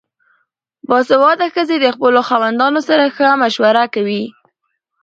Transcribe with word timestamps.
باسواده 0.89 1.47
ښځې 1.53 1.77
د 1.81 1.85
خپلو 1.95 2.19
خاوندانو 2.29 2.79
سره 2.89 3.13
ښه 3.15 3.27
مشوره 3.41 3.83
کوي. 3.95 4.23